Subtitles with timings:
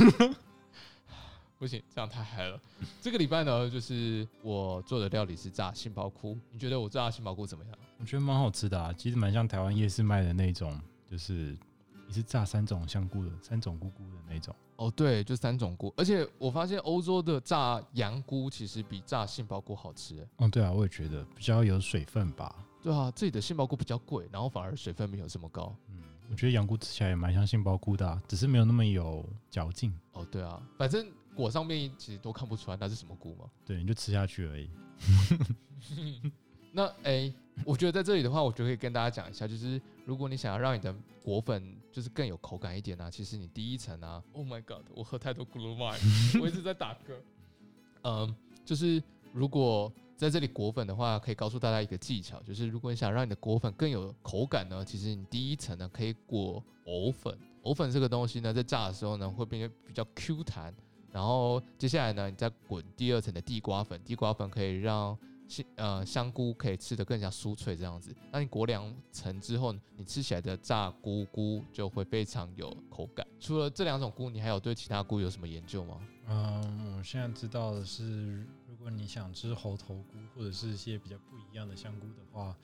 [1.58, 2.58] 不行，这样太嗨了。
[3.02, 6.38] 这个礼拜呢，就是我做的料理是炸杏鲍菇。
[6.50, 7.78] 你觉得我炸杏鲍菇怎么样？
[7.98, 11.54] 我觉得蛮好吃的啊，其实蛮像台湾夜市卖的那种，就是
[12.06, 14.56] 你是炸三种香菇的，三种菇菇的那种。
[14.76, 15.92] 哦，对，就三种菇。
[15.98, 20.26] 而且我发现欧洲的炸羊菇其实比炸杏鲍菇好吃。
[20.38, 22.56] 哦，对啊，我也觉得比较有水分吧。
[22.82, 25.76] 对啊，这里的杏鲍菇比较贵，然后反而水分没有这么高。
[25.90, 25.99] 嗯，
[26.30, 29.92] 我觉得羊菇吃起来也蛮像杏鲍菇的，只是没有那么有嚼劲。
[30.12, 31.06] 哦，对啊，反正。
[31.32, 34.68] 果上面其实都看不出来那是什么菇嘛，对，你就吃下去而已。
[36.72, 37.32] 那哎，
[37.64, 45.98] 我觉得在这里的话，我就可以跟大家讲一下，就是如果你想要让你的果粉就是更有口感一点呢，其实你第一层啊，Oh my God，我喝太多 Glue Wine，
[46.42, 47.14] 我一直在打嗝。
[48.02, 49.02] 嗯，就是
[49.32, 60.74] 如果在这里裹粉的话，可以告诉大家一个技巧，就是如果你想让你的裹粉更有口感呢，其实你第一层呢可以裹藕粉，藕粉这个东西呢，在炸的时候呢会变得比较 Q 弹。
[61.10, 65.18] 然后接下来呢，你再滚第二层的地瓜粉，地瓜粉可以让
[65.48, 68.14] 香呃香菇可以吃得更加酥脆这样子。
[68.30, 73.26] 那你裹两层之后，你吃起来的炸菇菇就会非常有口感。
[73.40, 75.98] 除了这两种菇，你还有对其他菇有什么研究吗？
[76.28, 78.46] 嗯，我现在知道的是，
[78.80, 82.56] 果你想吃猴头菇或者是一些比较不一样的香菇的话，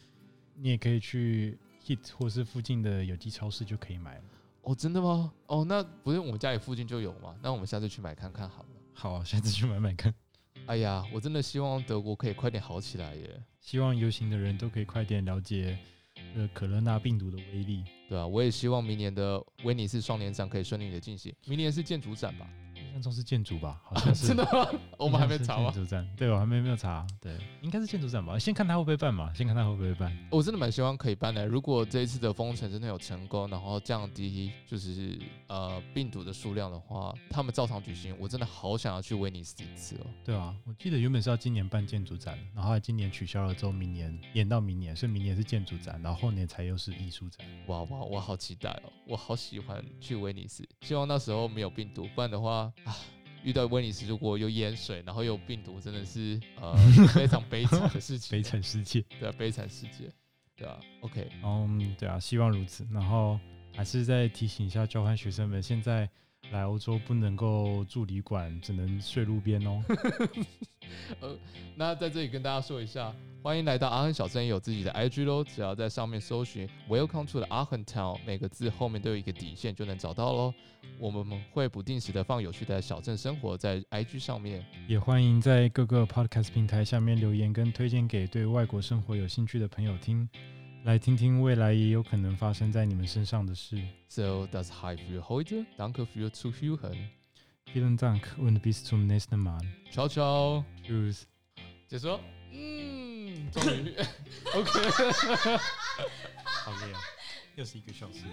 [0.54, 4.24] 你也可以去 Hit 或是附近的有机超市就可以买了。
[4.62, 5.32] 哦，真的吗？
[5.46, 7.36] 哦，那不是我们家里附近就有吗？
[7.42, 8.68] 那我们下次去买看看好了。
[8.94, 10.12] 好，下次去买买看。
[10.66, 13.42] 哎呀，我真的希望德国可以快点好起来耶！
[13.60, 15.78] 希望游行的人都可以快点了解
[16.34, 17.84] 呃可乐那病毒的威力。
[18.08, 21.32] 对啊，我也希望明年的威尼斯双年展可以顺利的进行。
[21.44, 22.48] 明年是建筑展吧？
[22.96, 23.80] 那种是建筑吧？
[23.84, 24.68] 好像是真的吗？
[24.98, 25.70] 我们还没查吗？
[25.70, 27.06] 建筑站，对我还没没有查。
[27.20, 28.38] 对，应该是建筑站吧？
[28.38, 29.32] 先看他会不会办嘛？
[29.34, 30.16] 先看他会不会办。
[30.30, 31.46] 我真的蛮希望可以办的。
[31.46, 40.06] 如果这一次的封城真的有成功，然后降低就是呃病毒的数量的话，他们照常举行，我真的好想要去威尼斯一次哦。
[40.24, 47.46] 对啊，我记得原本是要今年办建筑展，然后今年取消了之后，明年延到明年，所以明年是建筑展，然后后年才又是艺术展。
[47.66, 48.92] 哇哇，我好期待哦！
[49.06, 52.96] 我好喜欢去威尼斯，希望那时候没有病毒，不然的话啊。
[53.44, 56.74] 遇到威尼斯如果有淹水，然后有病毒，真的是呃
[57.14, 58.36] 非常悲惨的事情。
[58.36, 60.10] 悲惨世界，对啊，悲惨世界，
[60.56, 60.80] 对啊。
[61.02, 62.84] OK，嗯，对啊，希望如此。
[62.90, 63.38] 然后
[63.72, 66.10] 还是再提醒一下交换学生们，现在
[66.50, 69.80] 来欧洲不能够住旅馆，只能睡路边哦。
[71.20, 71.36] 呃，
[71.76, 73.14] 那在这里跟大家说一下。
[73.42, 75.44] 欢迎来到阿亨小镇，也有自己的 IG 喽。
[75.44, 80.52] 只要在上面搜寻 Welcome to the Aachen Town，每个字后面都有一个底线，就能找到喽。
[80.98, 90.28] 我们会不定时的放有趣的小镇生活在 IG 上面，也欢迎在各个 Podcast 平台下面留言跟推荐给对外国生活有兴趣的朋友听，
[90.82, 93.80] 来听听未来也有可能发生在你们身上的事。
[94.08, 96.96] So das heißt für heute, danke für Zuhören.
[97.72, 99.60] Vielen Dank und bis zum nächsten Mal.
[99.92, 100.64] Ciao ciao.
[100.86, 101.24] Tschüss.
[101.88, 102.20] 结束。
[102.52, 103.50] 嗯。
[103.52, 103.94] 终于
[104.54, 104.70] ，OK，
[106.44, 107.00] 好累啊，
[107.56, 108.24] 又是一个小时。